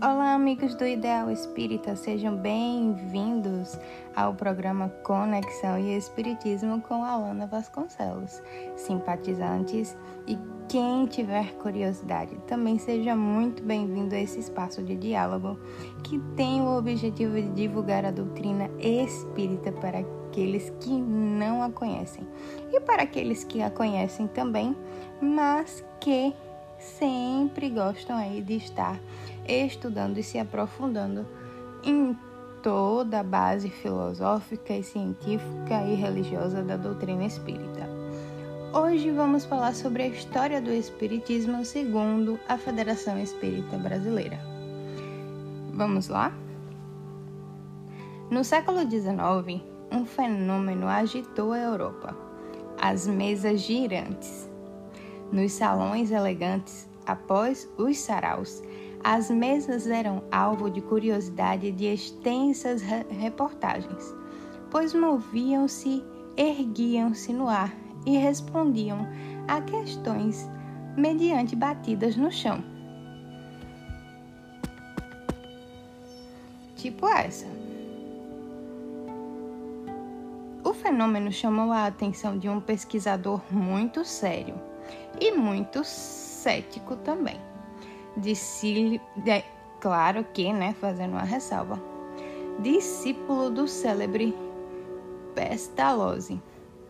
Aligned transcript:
Olá, 0.00 0.34
amigos 0.34 0.76
do 0.76 0.86
Ideal 0.86 1.28
Espírita, 1.28 1.96
sejam 1.96 2.36
bem-vindos 2.36 3.76
ao 4.14 4.32
programa 4.32 4.88
Conexão 5.02 5.76
e 5.76 5.96
Espiritismo 5.96 6.80
com 6.80 7.02
Alana 7.02 7.48
Vasconcelos. 7.48 8.40
Simpatizantes 8.76 9.96
e 10.24 10.38
quem 10.68 11.04
tiver 11.06 11.52
curiosidade, 11.54 12.36
também 12.46 12.78
seja 12.78 13.16
muito 13.16 13.60
bem-vindo 13.60 14.14
a 14.14 14.20
esse 14.20 14.38
espaço 14.38 14.84
de 14.84 14.94
diálogo 14.94 15.58
que 16.04 16.20
tem 16.36 16.60
o 16.60 16.78
objetivo 16.78 17.34
de 17.34 17.48
divulgar 17.48 18.04
a 18.04 18.12
doutrina 18.12 18.70
espírita 18.78 19.72
para 19.72 19.98
aqueles 19.98 20.70
que 20.78 20.92
não 20.92 21.60
a 21.60 21.72
conhecem 21.72 22.24
e 22.72 22.78
para 22.78 23.02
aqueles 23.02 23.42
que 23.42 23.60
a 23.60 23.68
conhecem 23.68 24.28
também, 24.28 24.76
mas 25.20 25.84
que 25.98 26.32
sempre 26.78 27.68
gostam 27.70 28.16
aí 28.16 28.40
de 28.40 28.56
estar 28.56 29.00
estudando 29.48 30.18
e 30.18 30.22
se 30.22 30.38
aprofundando 30.38 31.26
em 31.82 32.16
toda 32.62 33.20
a 33.20 33.22
base 33.22 33.70
filosófica 33.70 34.74
e 34.74 34.82
científica 34.82 35.82
e 35.86 35.94
religiosa 35.94 36.62
da 36.62 36.76
doutrina 36.76 37.24
espírita. 37.24 37.88
Hoje 38.72 39.10
vamos 39.10 39.44
falar 39.44 39.74
sobre 39.74 40.02
a 40.02 40.08
história 40.08 40.60
do 40.60 40.70
espiritismo 40.70 41.64
segundo 41.64 42.38
a 42.48 42.58
Federação 42.58 43.18
Espírita 43.18 43.78
Brasileira. 43.78 44.38
Vamos 45.72 46.08
lá? 46.08 46.32
No 48.30 48.44
século 48.44 48.80
XIX, 48.80 49.62
um 49.90 50.04
fenômeno 50.04 50.86
agitou 50.86 51.52
a 51.52 51.58
Europa: 51.58 52.14
as 52.78 53.06
mesas 53.06 53.60
girantes. 53.60 54.50
Nos 55.32 55.52
salões 55.52 56.10
elegantes, 56.10 56.88
após 57.06 57.66
os 57.78 57.96
saraus, 57.98 58.62
as 59.02 59.30
mesas 59.30 59.86
eram 59.86 60.22
alvo 60.30 60.70
de 60.70 60.80
curiosidade 60.80 61.70
de 61.72 61.86
extensas 61.86 62.82
re 62.82 63.04
reportagens, 63.10 64.14
pois 64.70 64.92
moviam-se, 64.92 66.04
erguiam-se 66.36 67.32
no 67.32 67.48
ar 67.48 67.74
e 68.04 68.16
respondiam 68.16 69.06
a 69.46 69.60
questões 69.60 70.48
mediante 70.96 71.54
batidas 71.54 72.16
no 72.16 72.30
chão. 72.30 72.62
Tipo 76.76 77.08
essa. 77.08 77.46
O 80.64 80.72
fenômeno 80.72 81.32
chamou 81.32 81.72
a 81.72 81.86
atenção 81.86 82.38
de 82.38 82.48
um 82.48 82.60
pesquisador 82.60 83.40
muito 83.50 84.04
sério 84.04 84.54
e 85.20 85.32
muito 85.32 85.82
cético 85.84 86.96
também. 86.96 87.40
Discípulo, 88.20 89.00
claro 89.80 90.24
que, 90.32 90.52
né, 90.52 90.74
fazendo 90.80 91.12
uma 91.12 91.22
ressalva, 91.22 91.80
discípulo 92.58 93.50
do 93.50 93.68
célebre 93.68 94.34
Pestalozzi, 95.34 96.42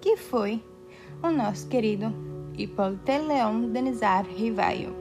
que 0.00 0.16
foi 0.16 0.62
o 1.22 1.30
nosso 1.30 1.66
querido 1.68 2.12
Hippolyte 2.56 3.18
Leon 3.18 3.70
Denisard 3.70 4.28
Rivaio. 4.34 4.94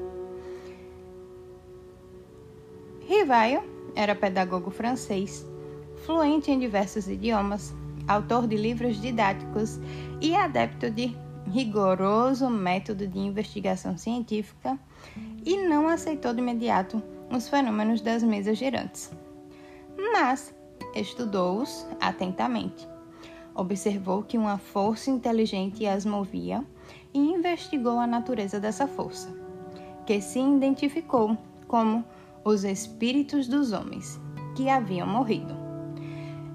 Rivaio 3.06 3.62
era 3.96 4.16
pedagogo 4.16 4.72
francês, 4.72 5.46
fluente 6.06 6.50
em 6.52 6.60
diversos 6.60 7.08
idiomas, 7.08 7.74
autor 8.08 8.48
de 8.48 8.56
livros 8.56 9.02
didáticos 9.02 9.80
e 10.22 10.34
adepto 10.36 10.90
de 10.90 11.16
rigoroso 11.52 12.50
método 12.50 13.06
de 13.06 13.20
investigação 13.20 13.98
científica 13.98 14.80
e 15.46 15.68
não 15.68 15.88
aceitou 15.88 16.34
de 16.34 16.40
imediato 16.40 17.02
os 17.30 17.50
fenômenos 17.50 18.02
das 18.02 18.24
mesas 18.24 18.58
girantes, 18.58 19.12
mas 20.14 20.54
estudou-os 20.96 21.86
atentamente. 22.00 22.88
Observou 23.56 24.24
que 24.24 24.38
uma 24.38 24.58
força 24.58 25.10
inteligente 25.10 25.86
as 25.86 26.06
movia 26.06 26.66
e 27.14 27.20
investigou 27.20 28.00
a 28.00 28.08
natureza 28.08 28.60
dessa 28.60 28.88
força, 28.88 29.30
que 30.06 30.20
se 30.22 30.40
identificou 30.40 31.38
como 31.68 32.04
os 32.44 32.64
espíritos 32.64 33.48
dos 33.48 33.72
homens 33.72 34.20
que 34.56 34.70
haviam 34.70 35.08
morrido. 35.08 35.56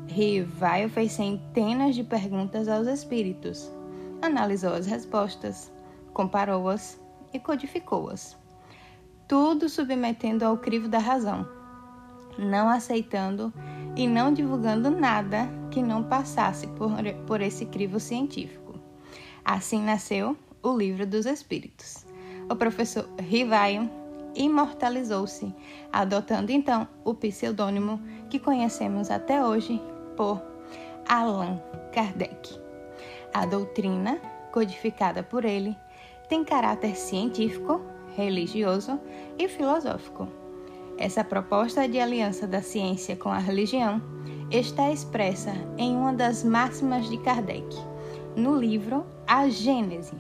Rivaio 0.07 0.89
fez 0.89 1.13
centenas 1.13 1.95
de 1.95 2.03
perguntas 2.03 2.69
aos 2.69 2.87
espíritos, 2.87 3.71
analisou 4.23 4.73
as 4.73 4.87
respostas, 4.87 5.73
comparou-as 6.13 7.01
e 7.33 7.39
codificou-as. 7.39 8.38
Tudo 9.29 9.69
submetendo 9.69 10.43
ao 10.43 10.57
crivo 10.57 10.89
da 10.89 10.99
razão, 10.99 11.47
não 12.39 12.67
aceitando 12.67 13.53
e 13.95 14.09
não 14.09 14.33
divulgando 14.33 14.91
nada 14.91 15.47
que 15.71 15.83
não 15.83 16.03
passasse 16.03 16.67
por, 16.69 16.93
por 17.27 17.43
esse 17.43 17.67
crivo 17.67 18.01
científico. 18.01 18.81
Assim 19.45 19.83
nasceu 19.83 20.35
o 20.63 20.75
Livro 20.75 21.07
dos 21.07 21.27
Espíritos. 21.27 22.07
O 22.51 22.57
professor 22.57 23.07
Rivaio 23.21 23.91
imortalizou-se, 24.35 25.55
adotando 25.93 26.51
então 26.51 26.89
o 27.05 27.13
pseudônimo 27.13 28.01
que 28.31 28.39
conhecemos 28.39 29.11
até 29.11 29.45
hoje 29.45 29.79
por 30.17 30.41
Allan 31.07 31.61
Kardec. 31.93 32.59
A 33.35 33.45
doutrina, 33.45 34.19
codificada 34.53 35.23
por 35.23 35.45
ele, 35.45 35.77
tem 36.31 36.43
caráter 36.43 36.97
científico, 36.97 37.98
religioso 38.23 39.01
e 39.39 39.49
filosófico. 39.49 40.29
Essa 40.97 41.23
proposta 41.23 41.89
de 41.89 42.01
aliança 42.01 42.47
da 42.47 42.61
ciência 42.61 43.17
com 43.17 43.29
a 43.29 43.39
religião 43.39 44.03
está 44.51 44.91
expressa 44.91 45.53
em 45.77 45.95
uma 45.97 46.13
das 46.13 46.43
máximas 46.43 47.09
de 47.09 47.19
Kardec, 47.19 47.77
no 48.35 48.57
livro 48.57 49.07
A 49.27 49.49
Gênese. 49.49 50.15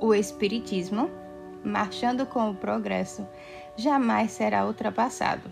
O 0.00 0.14
Espiritismo, 0.14 1.10
marchando 1.64 2.26
com 2.26 2.50
o 2.50 2.54
progresso, 2.54 3.26
jamais 3.76 4.32
será 4.32 4.66
ultrapassado. 4.66 5.50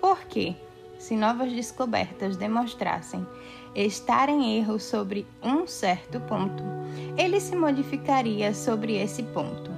Por 0.00 0.24
quê? 0.24 0.56
se 0.98 1.16
novas 1.16 1.52
descobertas 1.52 2.36
demonstrassem 2.36 3.26
estar 3.74 4.28
em 4.28 4.56
erro 4.58 4.80
sobre 4.80 5.26
um 5.42 5.66
certo 5.66 6.20
ponto, 6.20 6.62
ele 7.16 7.40
se 7.40 7.54
modificaria 7.54 8.54
sobre 8.54 8.96
esse 8.96 9.22
ponto. 9.22 9.75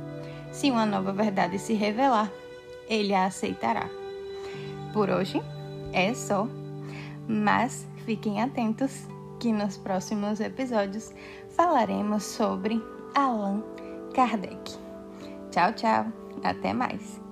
Se 0.58 0.72
uma 0.72 0.84
nova 0.84 1.12
verdade 1.12 1.56
se 1.56 1.72
revelar, 1.72 2.32
ele 2.88 3.14
a 3.14 3.26
aceitará. 3.26 3.88
Por 4.92 5.08
hoje 5.08 5.40
é 5.92 6.12
só, 6.12 6.48
mas 7.28 7.86
fiquem 8.04 8.42
atentos 8.42 9.06
que 9.38 9.52
nos 9.52 9.78
próximos 9.78 10.40
episódios 10.40 11.14
falaremos 11.50 12.24
sobre 12.24 12.82
Allan 13.14 13.62
Kardec. 14.12 14.76
Tchau, 15.52 15.72
tchau, 15.74 16.06
até 16.42 16.72
mais! 16.72 17.27